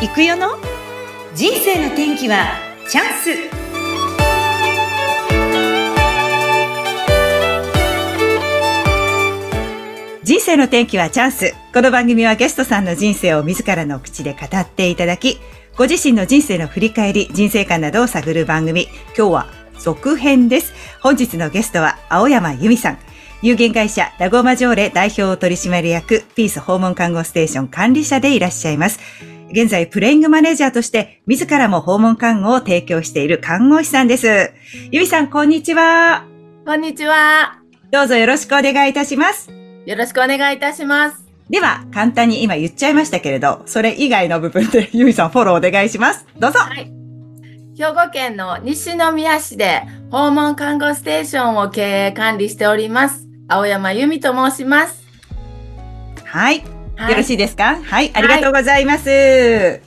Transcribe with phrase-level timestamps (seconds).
[0.00, 0.50] 行くよの？
[1.34, 2.46] 人生の天気は
[2.88, 3.30] チャンス
[10.22, 11.52] 人生の天気はチャンス。
[11.74, 15.40] この番組はゲストさんの人生を自らの口で語っていただき、
[15.76, 18.86] ご自身の人生の振り返り、人生観などを探る番組。
[19.16, 19.46] 今日は
[19.80, 20.74] 続編です。
[21.02, 22.98] 本日のゲストは青山由美さん。
[23.42, 29.00] 有限会社ラゴマジョーレ代表取締役ピース訪問看護ステーション管理者でいらっしゃいます。
[29.50, 34.52] 現在プレイングマネージャーとして自らも訪問看護を提供している看護師さんです。
[34.90, 36.24] 由美さん、こんにちは。
[36.66, 37.58] こんにちは。
[37.90, 39.50] どうぞよろしくお願いいたします。
[39.86, 41.24] よろしくお願いいたします。
[41.48, 46.26] では、簡単に今言っちゃいましたけれど、それ以外の部分で由美さんフォローお願いします。
[46.38, 46.58] どうぞ。
[46.58, 46.92] はい。
[47.78, 53.26] 兵庫県の西宮市で訪問看護ステーションを経営管理しております。
[53.48, 55.06] 青山由美と申します。
[56.24, 56.77] はい。
[56.98, 57.80] はい、よろしいですか？
[57.80, 58.10] はい。
[58.12, 59.08] ありがとうございます。
[59.08, 59.80] はい、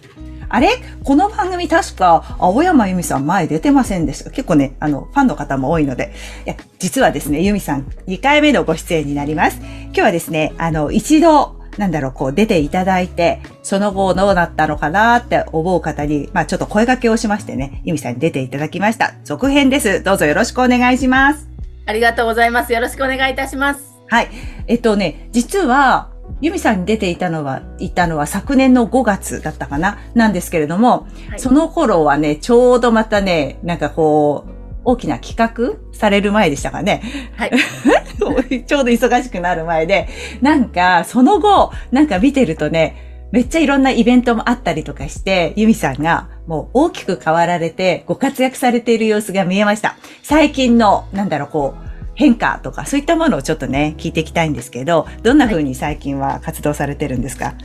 [0.48, 0.70] あれ？
[1.04, 6.14] この番組確か、青山由美さん前出てませんでした結構ね、あの、ファンの方も多いので。
[6.46, 9.58] いや、実はですね、由美さん2回目のご出演になります。
[9.58, 19.16] 今日はですね、あの、一度、なんだろう、こう出ていただいて、その後どうなったのかなって思う方に、まあちょっと声掛けをしましてね、由美さんに出ていただきました。
[19.26, 20.02] 続編です。
[20.02, 21.50] どうぞよろしくお願いします。
[21.88, 22.72] ありがとうございます。
[22.72, 23.82] よろしくお願いいたします。
[24.08, 24.30] はい。
[24.68, 26.11] えっとね、実は、
[26.42, 30.00] ユミさんに出ていたのは、いたのは昨年の5月だったかな？
[30.16, 34.52] なんですけれども、はい、その頃はね、ちょうどまたね、なんかこう、
[34.84, 37.04] 大きな企画される前でしたかね？
[37.38, 37.52] はい。
[38.66, 40.08] ちょうど忙しくなる前で、
[40.42, 49.96] なんか、その後、なんか見てるとね、めっちゃいろんなイベントもあったりとかして、ユミさんがもう大きく変わられて、ご活躍されている様子が見えました。
[50.24, 57.56] 最近の、なんだろう、こう、変化とか、そういったものをちょっとね、聞いていきたいんですけど、どんな風に最近は活動されてるんですか？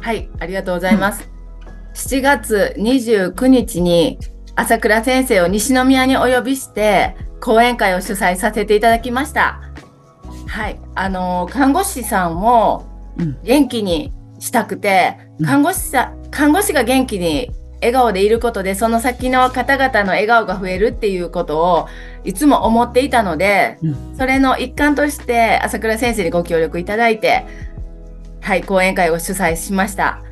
[0.00, 1.28] はい、ありがとうございます。
[1.66, 4.18] うん、7月29日に、
[4.54, 9.60] 朝倉先生を西宮にお呼びして、講演会を主催させていただきました。
[10.46, 12.86] はい、あの、看護師さんを
[13.44, 21.88] 元気にしたくて、看護師さん、看護師が元気に笑顔でいることでその先の方々の笑顔が増えるっていうことを
[22.24, 27.46] いつも思っていたので、うん、それの一環として朝倉先生にご協力いただいて
[28.40, 30.22] はい講演会を主催しました。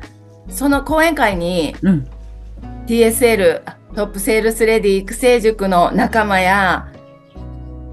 [0.49, 2.07] その講演会に、うん、
[2.85, 3.63] TSL
[3.95, 6.87] トップセールスレディ育成塾の仲間や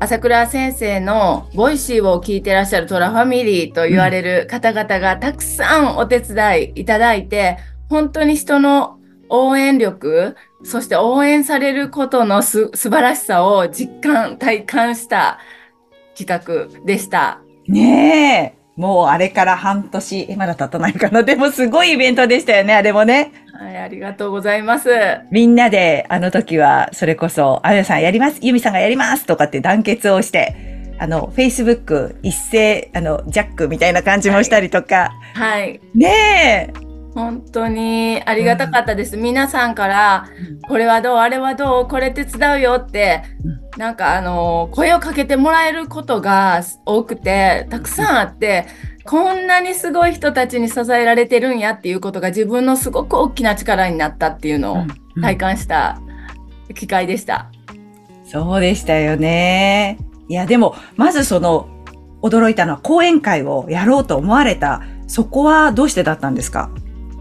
[0.00, 8.98] 朝倉先生の Voicy を聞いてらっしゃるトラファミリーと言われる方々がたくさんお手伝いいただいて、本当に人の
[9.34, 15.38] 応援力、そして応援されることのす素晴らしさを実感、体感した
[16.16, 17.40] 企画でした。
[17.66, 18.64] ねえ。
[18.76, 21.22] もうあれから半年、まだ経たないかな。
[21.22, 23.32] でもすごいイベントでしたよね、あれもね。
[23.52, 24.90] はい、ありがとうございます。
[25.30, 30.56] みんなで、あの時は、それこそ、あやさんやります、ゆみさんがやりますとかって団結をして、
[30.98, 35.12] あの、Facebook 一斉、あの、ジャックみたいな感じもしたりとか。
[35.34, 35.60] はい。
[35.60, 36.83] はい、ねえ。
[37.14, 39.16] 本当にありがたかったです。
[39.16, 40.26] うん、皆さんから、
[40.68, 43.22] これはどうあれはどうこれ手伝うよって、
[43.76, 48.66] なんかあの、声をかけてもらえることが多くて、たくさんあって、
[49.04, 54.76] こんなにすごい人たちに支えられてるんやっていうことが自分のすごく大きな力になったっていうのを
[55.20, 56.00] 体感した
[56.74, 57.50] 機会でした。
[58.24, 59.98] そうでしたよね。
[60.28, 61.68] いや、でも、まずその、
[62.22, 66.70] 驚いたのは講演会をやろうと思われた、そこはどうしてだったんですか？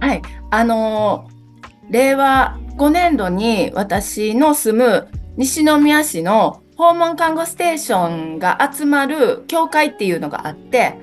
[0.04, 0.22] はい。
[0.52, 10.98] あのー、令和5年度に私の住む西宮市の訪問看護ステーションが集まる協会っていうのがあって、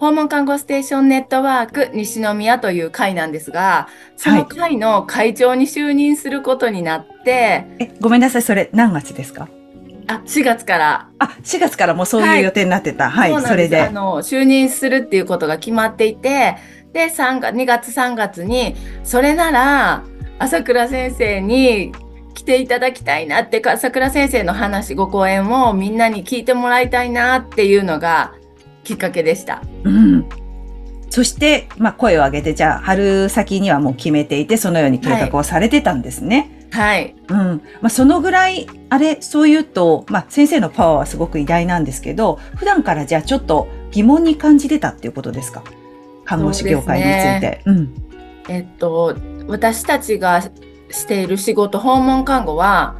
[0.00, 9.48] 訪問看護ステーションネットワーク西宮という会なんですが、その会の会長に就任することになって、はい、え、ごめんなさい、それ何月ですか？
[10.06, 11.08] あ、4月から。
[11.18, 13.10] あ、4月からもうそういう予定になってた。
[13.10, 13.82] はい、はい、それで。
[13.82, 16.56] あの、就任するっていうことが決まっていて、
[16.94, 20.04] で、3月、2月3月に、それなら、
[20.38, 21.92] 朝倉先生に
[22.34, 28.32] 来ていただきたいなって、朝倉先生の話、ご講演をみんなに聞いてもらいたいなっていうのが
[28.84, 29.62] きっかけでした。
[29.82, 30.26] うん。
[31.10, 36.68] そして、まあ、声を上げて、じゃあ、春先にはもう決めていて、そのように計画をされてたんですね。
[36.70, 37.14] はい。
[37.28, 37.36] うん。
[37.80, 45.62] まあ、そのぐらい、あれ、そう言うと、まあ、先生のパワーはすごく偉大なんですけど、普段からじゃあちょっと疑問に感じてたっていうことですか？
[46.24, 47.62] 看護師業界について。
[47.66, 47.94] うね、うん、
[48.48, 49.16] えっと、
[49.46, 52.96] 私たちがしている仕事、訪問看護は、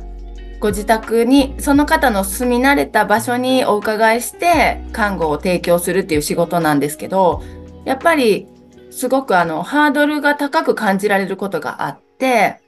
[0.61, 7.43] ご自宅に、その方の住み慣れた場所にお伺いして、看護を提供するっていう仕事なんですけど、
[7.85, 8.49] やっぱり、
[8.91, 12.61] すごくあの、ハードルが高く感じられることがあって、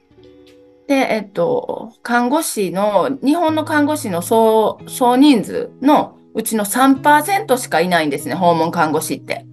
[0.87, 9.45] で、えっと、看護師の、日本の看護師の総、総人数のうちの3%しかいないんですね、訪問看護師って。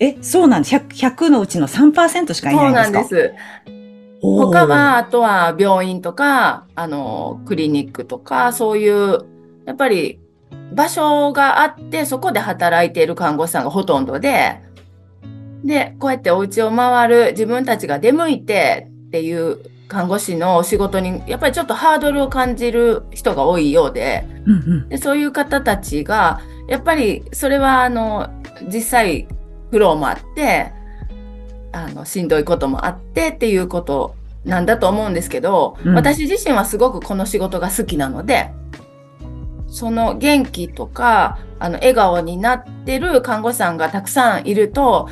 [0.00, 0.76] あ、え、そうなんです。
[0.76, 2.84] 100, 100のうちの3%しかいないんですか？
[2.84, 3.34] そうなんです。
[4.22, 9.20] 他は、あとは病院とか、あの、クリニックとか、そういう、
[9.64, 10.20] やっぱり
[10.74, 14.60] 場所があって、そこで働いている看護師さんがほとんどで、
[15.64, 19.58] で、こうやってお家を回る自分たちが出向いてっていう
[19.88, 24.56] 看護師のお仕事に、やっぱりちょっとハードルを感じる人が多いようで、うんう
[24.86, 28.28] ん、でそういう方たちが、やっぱりそれは、あの、
[28.72, 29.28] 実際
[29.70, 30.72] 苦労もあって、
[31.72, 34.14] あの、しんどいこともあってっていうこと
[34.44, 38.50] なんだと思うんですけど、うん、私自身はすごくこの仕事が好きなので、
[39.68, 45.08] その元気とか、あの、笑顔になってる看護師さんがたくさんいると、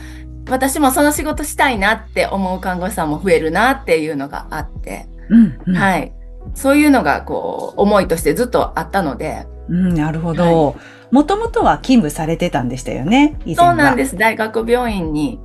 [0.51, 6.13] 私もその仕事したいなって思う看護師さんも増えるなっていうのがあって、うんうん、はい。
[6.55, 9.47] そういうのが、こう、思いとしてずっとあったので。
[9.69, 10.77] うん、なるほど。
[11.11, 14.17] もともとは勤務されてたんでしたよね、そうなんです。
[14.17, 15.41] 大学病院に、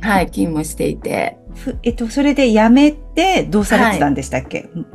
[0.00, 1.38] はい、勤務していて。
[1.82, 4.86] えっと、それで辞めて、どうされてたんでしたっけ、はい、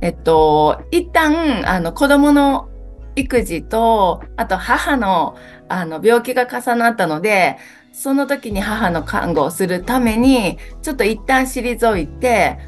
[0.00, 2.68] えっと、一旦、あの、子供の
[3.16, 5.36] 育児と、あと母の、
[5.68, 7.58] あの、病気が重なったので、
[7.92, 12.58] その時に母の看護をするために、ちょっと一旦退いて、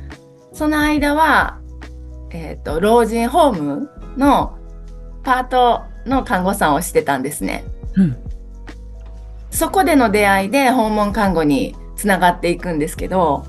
[0.52, 1.60] その間は、
[2.30, 4.58] えっ、ー、と、老人ホームの
[5.22, 7.64] パートの看護さんをしてたんですね。
[7.96, 8.16] うん、
[9.50, 13.44] そこでの出会いで訪問看護につながっていくんですけど、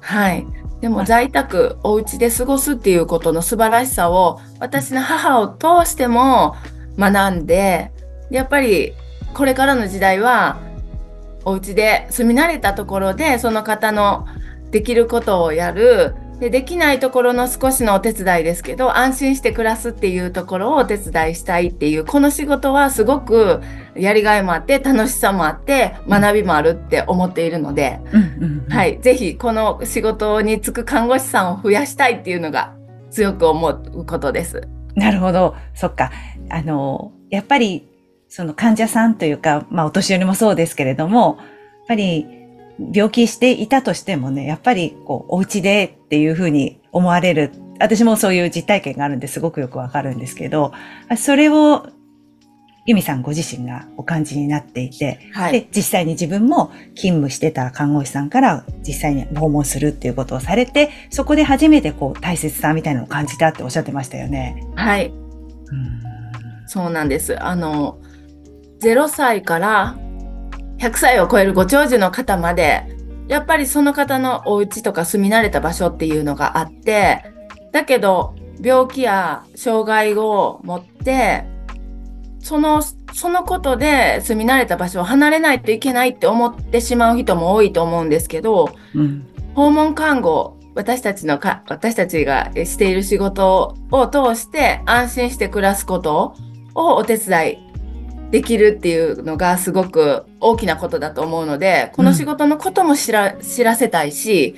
[0.00, 0.46] はい。
[0.80, 6.56] でも在宅、お家で過ごすっていうことの素晴らしさを私の母を通しても
[6.98, 7.92] 学んで、
[8.30, 8.94] やっぱり
[9.34, 10.58] これからの時代は
[11.44, 14.26] お家で住み慣れたところでその方の
[14.70, 23.60] できることをやるでできないところの少しのお手伝いですけど安心して暮らすっていうところをお手伝いしたいっていうこの仕事はすごく
[23.94, 28.00] やりがいもあって楽しさもあって学びもあるって思っているので、
[28.70, 32.74] はい、ぜひこの仕事に就く看護師さんを増やしたいっていうのが
[33.10, 34.66] 強く思うことです。
[34.94, 35.54] なるほど。
[35.74, 36.10] そっか。
[36.48, 37.88] あの、やっぱり
[38.28, 41.46] その患者さんというか、まあお年寄りもそうですけれども、やっ
[41.88, 42.26] ぱり
[42.92, 47.52] 病気していたとしてもね、やっぱりこうお家でっていうふうに思われる。
[47.78, 50.72] 私もそういう実体験があるんですごくよくわかるんですけど、
[51.16, 51.86] それを
[52.86, 64.66] 由美さんご自身がお感じになっていて、はい、で、実際に自分も勤務してた看護師さんから実際に訪問するっていうことをされて、そこで初めてこう大切さみたいなのを感じたっておっしゃってましたよね。
[64.74, 65.06] はい。
[65.06, 66.10] うん
[66.66, 67.36] そうなんです。
[67.42, 67.98] あの、
[68.80, 69.98] 0歳から
[70.80, 72.96] 100歳を超えるご長寿の方まで、
[73.28, 77.22] やっぱりその方のお家とか住み慣れた場所っていうのがあって、
[77.70, 81.44] だけど病気や障害を持って、
[82.40, 82.82] その、
[83.12, 96.34] そのことで住み慣れた場所を離れないといけないって思ってしまう人も多いと思うんですけど、うん、訪問看護、私たちのか、私たちがしている仕事を通して安心して暮らすこと
[96.74, 97.69] をお手伝い
[98.30, 104.54] できるっていうのがすごく大きなことだと思うので、この仕事のことも知ら,、知らせたいし、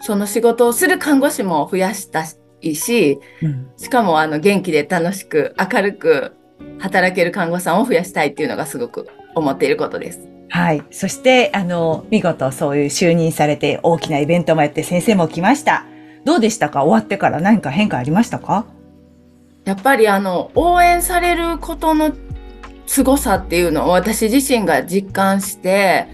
[0.00, 2.24] その仕事をする看護師も増やした
[2.62, 6.32] いし、うん、しかもあの元気で楽しく明るく
[6.78, 10.26] 働ける看護師さんを増やしたいっていうのがすごく思っていることです。
[10.48, 10.82] はい。
[10.90, 15.84] そして、あの、見事そういう就任されて大きなイベントもやって先生も来ました。
[16.24, 16.84] どうでしたか？
[16.84, 18.66] 終わってから何か変化ありましたか？
[19.64, 22.12] やっぱりあの、応援されることの
[22.90, 26.08] 凄さっていうのを私自身が実感して、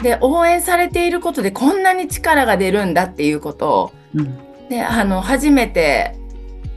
[0.00, 6.16] で、応援されていることでこんなに力が出るんだっていうことを、うん、で、あの、初めて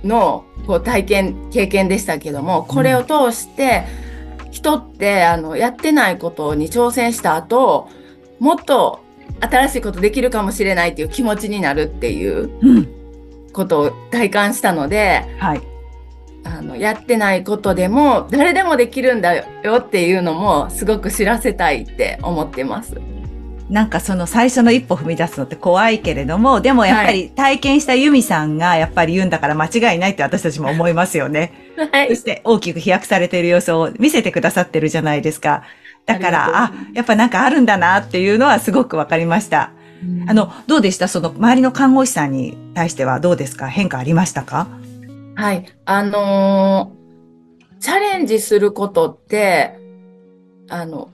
[0.04, 3.86] のこう体験、経験でしたけども、これを通して、
[4.52, 7.88] 人ってあのやってないことに挑戦した後、
[8.40, 9.00] もっと
[9.40, 12.50] 新しいことできるかもしれないっていう気持ちになるっていう
[13.54, 15.62] ことを体感したので、はい、
[16.44, 19.46] あの、やってないことでも、誰でもできるんだよ
[19.78, 22.96] っていうのも、すごく知らせたいって思ってます。
[23.70, 31.54] なんかその最初の一歩踏み出すのって怖いけれども、でもやっぱり体験したユミさんがやっぱり言うんだから間違いないって私たちも思いますよね。
[31.92, 32.10] はい。
[32.10, 35.64] そして大きく飛躍されている様子を見せてくださってるじゃないですか。
[36.06, 39.72] だから、あやっぱなんかあるんだなっていうのはすごくわかりました。
[40.28, 41.08] あの、どうでした？
[41.08, 43.68] その周りの看護師さんに対してはどうですか？
[43.68, 44.68] 変化ありましたか？
[45.36, 45.66] はい。
[45.86, 49.78] あのー、チャレンジすることって、
[50.70, 51.10] あの、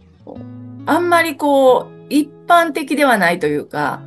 [0.86, 4.02] あんまりこう、一般的ではないというか、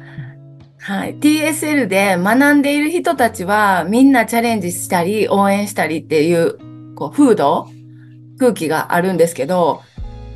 [0.78, 1.16] はい。
[1.16, 7.68] TSL で学んでいる人たちはみんなチャレンジしたり応援したりっていう、こう、風土、
[8.38, 9.82] 空気があるんですけど、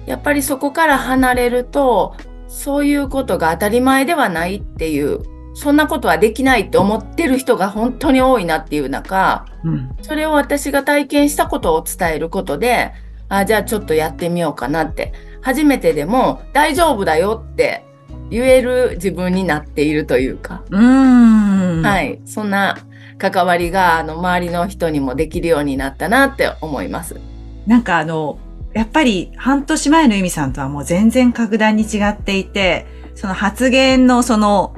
[0.06, 2.14] やっぱりそこから離れると、
[2.46, 5.20] そういうことが当たり前ではないっていう、
[5.54, 9.96] そんなことはできないって思ってる人が本当に多いなっていう中、うん。
[10.02, 12.92] それを私が体験したことを伝えることで、
[13.28, 15.12] あ、じゃあちょっとやってみようかなって。
[15.40, 17.84] 初めてでも大丈夫だよって
[18.30, 21.82] 言える自分になっているというか、うーん。。
[21.82, 22.28] はいい。
[22.28, 22.78] そんな
[23.18, 27.20] 関わりが、あの、周りの人にもできるようになったなって思います。
[27.66, 28.38] なんかあの、
[28.72, 34.74] やっぱり半年前の由美さんとはもう全然格段に違っていて、その発言のその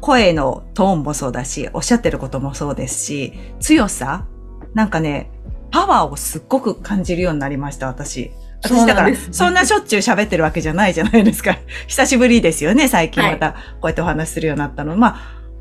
[0.00, 4.26] 声のトーンもそうだし、おっしゃってることもそうですし、強さ
[4.74, 5.30] なんかね、
[5.70, 8.30] パワーをすっごく感じるようになりました、私。
[8.62, 11.58] 私だから、そんなしょっちゅう喋ってるわけじゃないじゃないですか。
[11.86, 14.96] 久しぶりですよね、最近またこうやってお話しするようになったの。
[14.96, 15.16] まあ、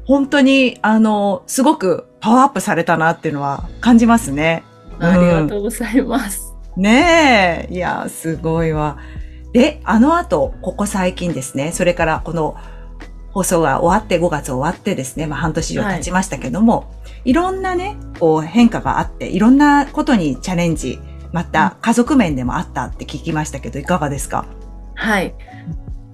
[0.06, 4.64] 本当に、あの、すごくパワーアップされたなっていうのは感じますね。
[5.00, 6.54] うんありがとうございます。
[6.78, 7.74] ねえ。
[7.74, 8.98] いや、すごいわ。
[9.54, 12.56] で、あの後、ここ最近ですね、それからこの
[13.36, 16.90] 放送が終わって、5月終わってですね、まあ半年以上経ちましたけども、
[17.26, 21.00] い、ろんなね、こう変化があって、いろんなことにチャレンジ、
[21.34, 24.46] また家族面でもあったって聞きましたけど、いかがですか？
[24.96, 25.36] はい。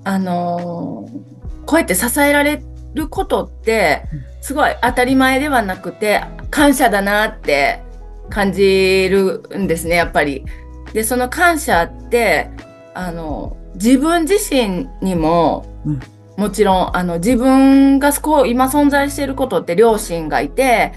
[0.04, 2.64] あのーこうやって支えられ
[2.96, 7.84] ることってうん、すごい当たり前ではなくて、感謝だなって
[8.32, 10.44] 感じるんですね、やっぱり。
[10.92, 12.50] で、その感謝って、
[12.96, 16.00] あの、自分自身にも、うん
[16.42, 20.92] もちろん、あの、自分がこう、今存在していることって両親がいて、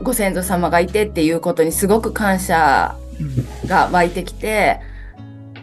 [0.00, 2.94] ご先祖様がいてっていうことにすごく感謝
[3.66, 4.80] が湧いてきて、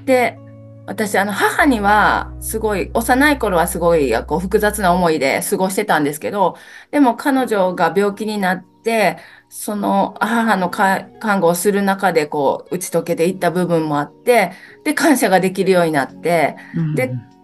[0.03, 0.37] で、
[0.85, 6.57] 私、あの、母には、すごい、幼い頃はすごい、こう、複雑な思いで過ごしてたんですけど、
[6.91, 9.17] でも彼女が病気になって、
[9.47, 14.51] その、母の看護をする中で、こう、打ち解けていった部分もあって、
[14.83, 17.34] で、感謝ができるようになって、うん。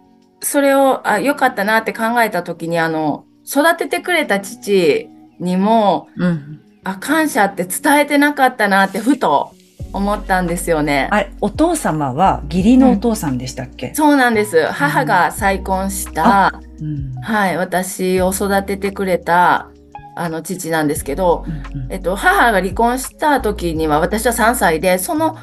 [0.41, 6.61] それを、あ、良かったなって考えた時に、あの、育ててくれた父にも、うん。
[6.83, 9.53] あ、感謝って伝えてなかったなって、ふと
[9.93, 11.09] 思ったんですよね。
[11.11, 14.65] あれ、お父様は義理のお父さんでしたっけ、そうなんです。
[14.67, 19.69] 母が再婚した、うんはい、私を育ててくれた、
[20.15, 25.37] あの、父なんですけど、うんうんえっと、母が離婚した時には、私は3歳で、その、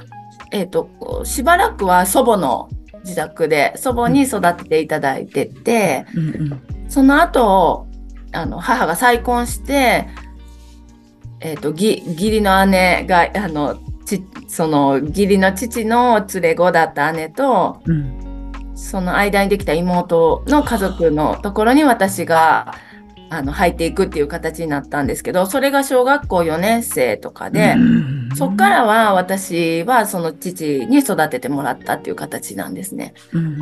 [0.51, 0.89] えっと、
[1.25, 2.69] しばらくは祖母の
[3.05, 6.63] 自宅で、祖母に育てていただいてて、うんうん。
[6.89, 7.87] その後、
[8.33, 10.09] あの、母が再婚して、
[11.41, 18.53] えっと、義義理の姉が、あの、ち、その、義理の父の連れ子だった姉と、うん。
[18.75, 22.75] その間にできた妹の家族のところに私が、
[23.31, 33.15] あの、入っていくっていう形になったんですけど、それが小学校4年生とかで、うんそっからは私はその父に育ててもらったっていう形なんですね。
[33.33, 33.59] うん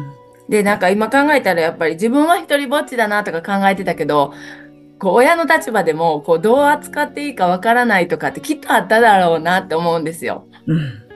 [0.49, 4.33] で、なんか今考えたらやっぱり自分は一人ぼっちだなとか考えてたけど、
[4.99, 10.47] こう親の立場でもこうどう扱っていいかわからないとかってきっとあっただろうなって思うんですよ。
[10.67, 11.07] うん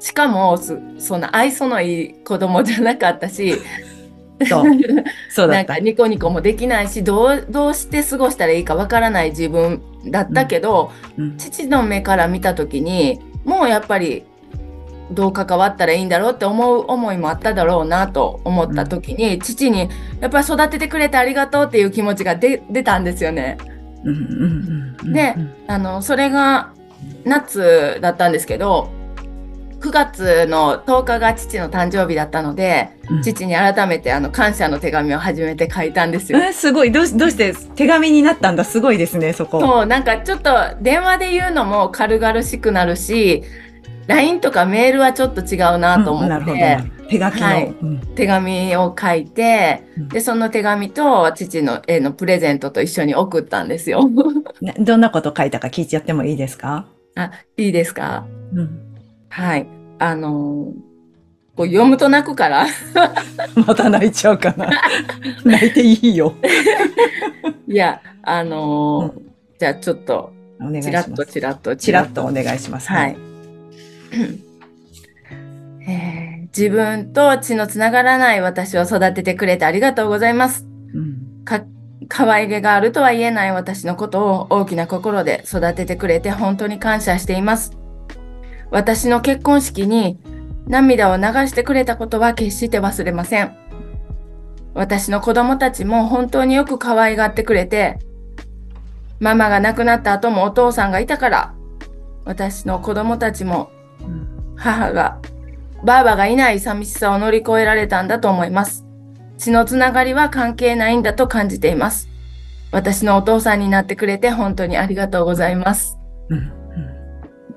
[0.00, 3.54] しかもすそんな愛想のいい子供じゃなかったし、
[4.48, 4.64] そう。
[5.30, 5.72] そうだった。
[5.74, 5.78] なんか。
[5.78, 11.36] ニコニコもできないし、どう、どうして過ごしたらいいかわからない自分だったけど、うん。
[11.36, 14.24] 父の目から見た時に、もうやっぱり
[15.10, 19.88] どう関わったらいいんだろうって思う思いもあっただろうなと思った時に、父に
[20.20, 23.58] やっぱり育ててくれてありがとうっていう気持ちが出出たんですよね。
[24.04, 25.12] うんうんうんうん。
[25.12, 25.34] で
[25.66, 26.72] あの、それが
[27.24, 28.88] 夏だったんですけど、
[29.80, 36.38] 9月の10日が父の誕生日だったので、うん父に改めてあの感謝の手紙を初めて書いたんですよ。
[36.38, 38.64] えすごいどうしどうして手紙になったんだ？
[38.64, 39.60] すごいですねそこ。
[39.60, 43.42] そう、なんかちょっと電話で言うのも軽々しくなるし、
[44.06, 46.56] LINE とかメールはちょっと違うなと思って、なるほど。
[47.08, 47.46] 手書きの。
[47.46, 54.08] はいうん手紙を書いてうん、で、その手紙と父の絵のプレゼントと一緒に送ったんですよ。
[54.60, 56.86] ねどんなこと書いたか聞いちゃってもいいですか？
[57.16, 58.26] あ、いいですか？
[58.54, 58.89] うん、
[59.30, 59.66] はい。
[59.98, 60.90] あのー
[61.56, 62.66] こう読むと泣くから、
[63.66, 64.70] また泣いちゃうかな。
[65.44, 66.34] 泣いていいよ。
[67.68, 69.20] いや、あのー
[69.58, 71.26] じゃあちょっと、お願いしちらっとます。
[71.26, 72.88] ちらっとちらっとお願いします。
[72.88, 73.16] はい。。
[75.86, 80.66] えー自分と血のつながらない私を育ててくれてありがとうございます。
[80.94, 81.62] うんか、
[82.08, 87.79] 可愛げがあるとは言えない私のことを大きな心で育ててくれて本当に感謝しています。
[88.70, 90.18] 私の結婚式に
[90.66, 93.56] 涙を流してくれたことは決して忘れません。
[94.74, 97.98] 私の子供たちも本当によく可愛がってくれて、
[99.18, 101.54] ママが亡くなった後もお父さんがいたから、
[102.24, 103.70] 私の子供たちも
[104.56, 105.18] 母が、
[105.84, 108.86] ばあばがいない寂しさを乗り越えられたんだと思います。
[109.38, 112.08] 血のつながりは関係ないんだと感じています。
[112.70, 115.98] 私のお父さんになってくれて本当にありがとうございます。
[116.28, 116.59] うん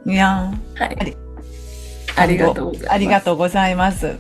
[0.06, 1.18] いやーはい。
[2.16, 2.92] ありがとうございます。
[2.94, 4.16] ありがとうございます。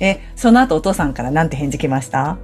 [0.00, 2.38] え、その後お父さんからなんて返事来ました？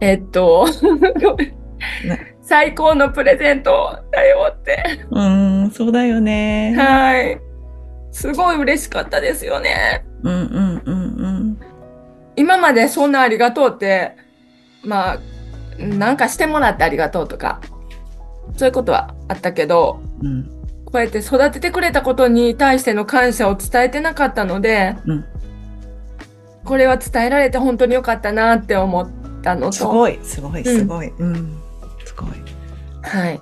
[0.00, 0.66] えっと、
[2.06, 4.82] ね最高のプレゼントだよって。
[5.10, 6.74] うーん、そうだよね。
[6.76, 7.40] はい。
[8.12, 10.04] すごい嬉しかったですよね。
[10.22, 11.58] うんうんうん
[12.36, 14.12] 今までそんなありがとうって、
[14.84, 15.18] まあ、
[15.78, 17.60] なんかしてもらってありがとうとか、
[18.56, 20.48] そういうことはあったけど、うん。
[20.88, 20.92] うん。
[20.92, 25.24] こうやって育ててくれたことに対しての感謝を伝えてなかったので、うん
[26.68, 31.08] これは伝えられて本当に良かったなって思ったのと、すごい、すごい、うんすごい。
[31.18, 31.58] うん。
[32.04, 32.28] すごい。
[33.02, 33.40] はい。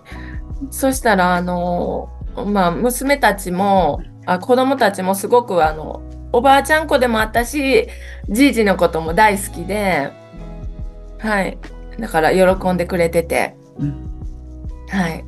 [0.71, 2.09] そしたら、あの、
[2.47, 7.89] まあ、娘たちも、あ子供たちもすごく、あの、おばあちゃん子でもあったし、
[8.29, 10.13] じいじのことも大好きで、
[11.19, 11.59] はい。
[11.99, 14.11] だから喜んでくれてて、うん。
[14.89, 15.25] はい。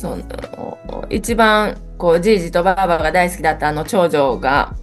[0.00, 4.74] その、一番、こう、じいじとばあばが大好きだったあの長女が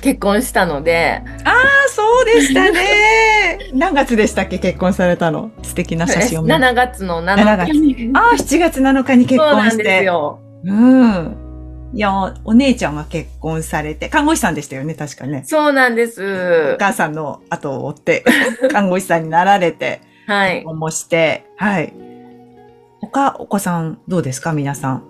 [0.00, 1.54] 結婚したので、あ、
[1.90, 3.58] そうでしたね。
[3.74, 5.50] 何月でしたっけ結婚されたの？
[5.62, 8.10] 素敵な写真を見7月の7日に。
[8.14, 10.04] あ、7月7日に結そうなんです婚して。
[10.04, 10.38] よ。
[10.64, 11.36] うん。
[11.92, 15.42] いや、お姉ちゃんが結婚されて、看護師さんでしたよね、確かね。
[15.44, 16.76] そうなんですお。
[16.78, 18.24] 母さんの後を追って、
[18.72, 20.64] 看護師さんになられて、はい結。
[20.64, 21.92] 婚もして、はい。
[23.12, 24.52] 他、お子さんどうですか？
[24.52, 25.04] 皆さん。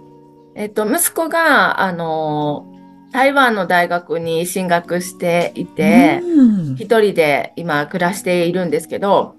[0.54, 2.66] えっと、息子が、あの、
[3.12, 9.34] 台湾の大学に進学していて、うん一人で今暮らしているんですけど、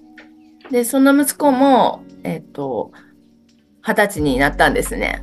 [0.70, 2.92] で、その息子も、えっと、
[3.82, 5.22] 二十歳になったんですね。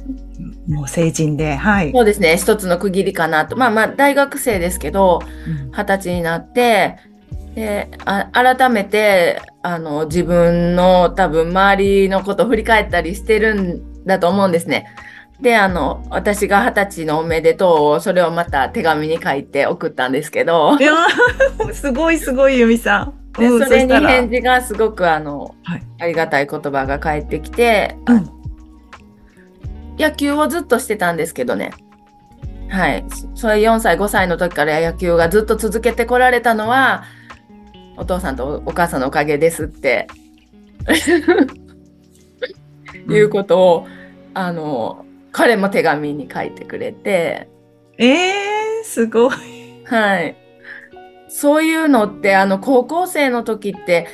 [0.66, 1.92] もう成人で、はい。
[1.92, 3.56] そうですね、一つの区切りかなと。
[3.56, 6.96] まあまあ、大学生ですけど、うん二十歳になって、
[7.58, 14.86] で、あ改めて、あの、自分の多分周りのことを振り返ったりしてるんだと思うんですね。
[15.40, 23.14] で、あの、私が二十歳のおめでとうを、それをまた手紙に書いて送ったんですけど、いやーすごいすごい、由美さん。
[23.36, 28.30] でうんそれに返事がすごくあの、はいありがたい言葉が返ってきて、うん
[29.98, 31.72] 野球をずっとしてたんですけどね。
[32.68, 33.04] はい。
[33.34, 37.02] それ4歳、5歳の時から野球がずっと続けてこられたのは、
[37.98, 40.06] お父さんとお母さんのおかげですって、
[43.08, 43.86] いうことを、
[44.34, 47.48] あの、彼も手紙に書いてくれて、
[47.98, 49.84] えー、すごい。
[49.84, 50.36] はい。
[51.28, 54.06] そういうのって、あの、高校生の時って、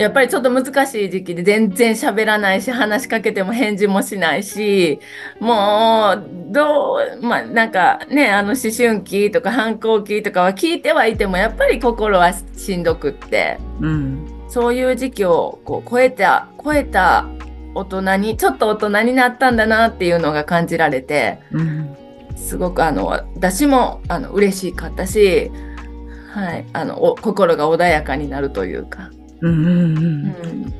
[0.00, 4.98] やっぱりちょっと難しい時期で全然喋らないし、話しかけても返事もしないし、
[5.40, 14.26] もう、どう、まあ、なんかね、あの、思春期とか反抗期とかは聞いてはいても、やっぱり心はしんどくって、うん。
[14.48, 17.26] そういう時期をこう超えた、超えた
[17.74, 21.94] 大人に、ちょっと大人になったんだなっていうのが感じられて、うん。
[22.36, 25.50] すごくあの私もあの嬉しかったし、
[26.32, 29.10] はい、あの心が穏やかになるというか、
[29.42, 29.72] うんうんう。
[29.72, 30.62] うん。
[30.62, 30.74] ん、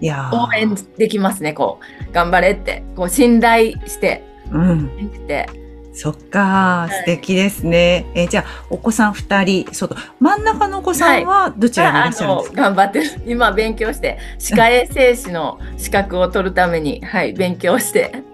[0.00, 0.36] いやー。
[0.36, 2.12] 応援できますねこう。
[2.12, 2.82] 頑張れって。
[2.96, 4.24] こう信頼して。
[4.52, 5.10] うん。
[5.26, 5.48] て
[5.96, 8.04] そっかー、素敵ですね。
[8.14, 14.18] えーじゃあ、お子さん二人、そうと、真ん中のお子さんはどちらにいらっしゃるんですか、頑張って今勉強して。
[14.40, 18.24] 歯科衛生士の資格を取るために、はい、勉強して。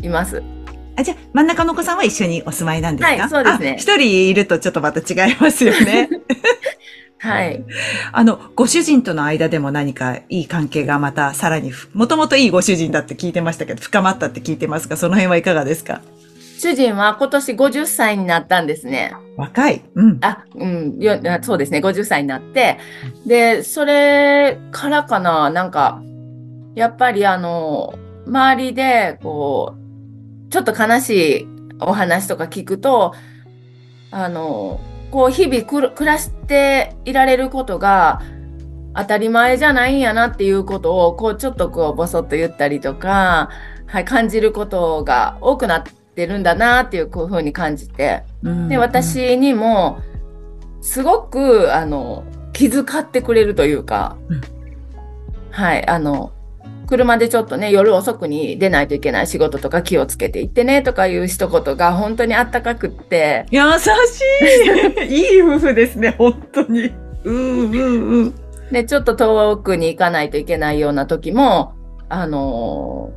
[0.00, 0.44] います。
[0.94, 3.20] あ、じゃあ、真ん中のお子さんは一緒にお住まいなんですか？
[3.20, 3.70] はいそうですね。
[3.70, 6.08] あ一人いるとちょっとまた違いますよね。
[7.20, 7.64] はい、
[8.12, 16.00] あの、ご主人との間でも何かいい関係がまたさらにふ、もともといいご主人だって聞いてましたけど、深まったって聞いてますが、その辺はいかがですか？
[16.60, 19.14] 主人は今年50歳になったんですね。
[19.36, 19.84] 若い。
[19.94, 20.18] うん。
[20.22, 20.98] あ、うん、
[21.42, 22.78] そうですね、50歳になって、
[23.26, 26.02] で、それからかな、なんか、
[26.74, 31.10] やっぱりあの、周りで、こう、ちょっと悲し
[31.42, 31.46] い
[31.80, 33.14] お話とか聞くと、
[34.10, 38.22] あの、こう、日々暮らしていられることが、
[38.94, 43.48] 当たり前じゃないんやなっていうことを、こう、ちょっとこう、ぼそっと言ったりとか、
[43.86, 50.00] はい、感じることが多くなってるんだなっていう、こういうふうに感じて、うんで、、私にも、
[50.80, 54.40] すごく、あの、気遣ってくれるというか、うん。
[55.50, 56.32] はい、あの、
[56.88, 66.92] 車でちょっとね、夜遅くに出ないといけない仕事とか気をつけて行ってねとかいう一言が本当にあったかくって、優しいいい夫婦ですね、本当に。
[67.24, 68.34] うんうんうん。
[68.72, 71.74] で、ちょっと遠くに行かないといけないような時も、
[72.08, 73.12] あの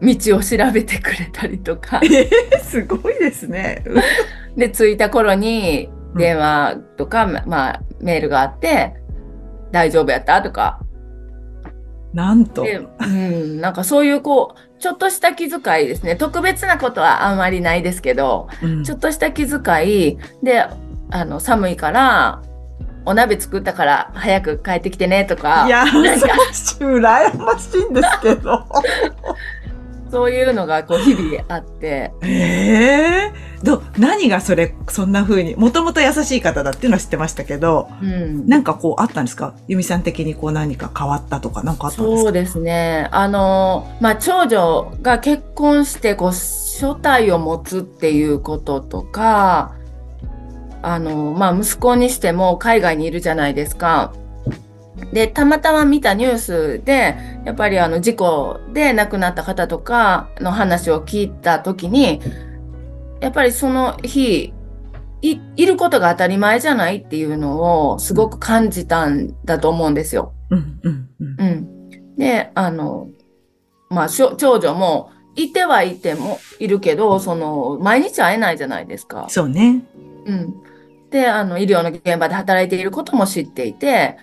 [0.00, 2.00] ー、道を調べてくれたりとか。
[2.04, 3.82] えー、すごいですね。
[4.56, 8.94] で、着いた頃に電話とか、うん、まあ、メールがあって、
[9.72, 10.80] 大丈夫やったとか。
[12.16, 12.64] なんと。
[12.98, 16.16] うん、なんかそういうこう、ちょっとした気遣いですね。
[16.16, 20.64] 特別なことはあんまりないですけど、うん、ちょっとした気遣いで、
[21.10, 22.40] あの、寒いから、
[23.04, 25.66] お鍋作ったから早く帰ってきてねとか。
[25.66, 26.26] いや、なんか
[26.80, 28.64] 羨ましいんですけど。
[30.10, 32.12] そういうのがこう日々あって。
[32.22, 39.54] ええー、ど、何がそれ、そんな風に、もともと優しい方だっていうのは知ってましたけど、うん、なんかこうあったんですか？
[39.68, 42.22] 由美さん的にこう何か変わったとか何かあったんですか？
[42.22, 43.08] そうですね。
[43.10, 49.74] あの、まあ、長女が結婚してこう、初体を持つっていうこととか、
[50.82, 54.12] あの、まあ、息子にしても海外にいるじゃないですか。
[55.12, 62.20] で、たまたま見たニュースで、やっぱりあの事故で亡くなった方とかの話を聞いたときに、
[63.20, 64.52] やっぱりその日、
[65.22, 70.32] い、いることが当たり前じゃないっていうのをすごく感じたんだと思うんですよ。
[70.50, 72.16] うん、うん、うん。
[72.16, 73.08] で、あの、
[73.90, 79.26] まあ、長女も、いてはいてもいるけど、その、毎日会えないじゃないですか。
[79.28, 79.84] そうね。
[80.24, 80.54] うん。
[81.10, 84.16] で、あの、医療の現場で働いていることも知っていて、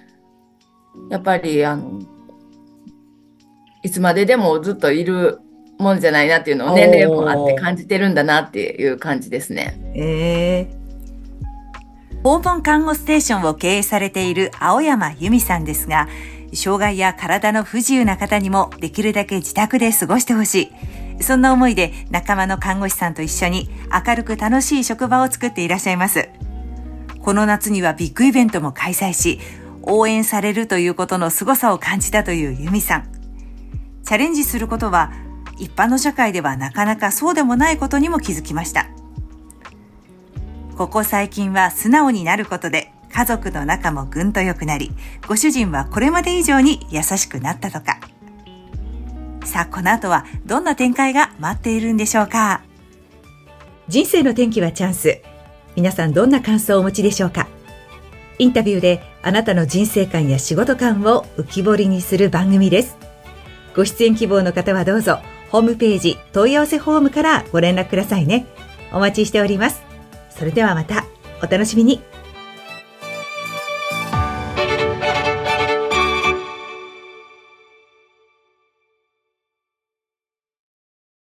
[1.09, 1.99] やっぱり、あの、
[3.83, 5.39] いつまででもずっといる
[5.77, 9.79] もんじゃないなっていうのを年齢もあって感じてるんだなっていう感じですね。
[9.93, 16.07] ええー、訪問看護ステーションを経営されている青山由美さんですが、
[16.53, 20.71] 障害や体の不自由な方にもできるだけ自宅で過ごしてほし
[21.19, 21.23] い。
[21.23, 26.29] そんな思いで仲間の看護師さんと一緒に明るく楽しい職場を作っていらっしゃいます。
[27.21, 29.39] この夏にはビッグイベントも開催し、
[29.83, 33.11] 応援されるということの凄さを感じたというユミさん。
[34.03, 35.11] チャレンジすることは
[35.59, 38.87] 一般の社会ではなかなかそうでもないことにも気づきました。
[40.77, 44.91] ここ最近は素直になることで家族の仲もぐんと良くなり、
[45.27, 47.99] ご主人はこれまで以上に優しくなったとか。
[49.45, 52.63] さあ、この後はどんな展開が待っているんでしょうか？
[53.87, 55.21] 人生の転機はチャンス。
[55.75, 57.47] 皆さんどんな感想をお持ちでしょうか？
[58.39, 62.97] インタビューであなたの人生観や仕事観を浮き彫りにする番組です。
[63.75, 65.19] ご出演希望の方はどうぞ、
[65.49, 68.45] ホームページ問い合わせフォームからご連絡くださいね。
[68.91, 69.81] お待ちしております。
[70.29, 71.05] それではまた、
[71.41, 72.01] お楽しみに。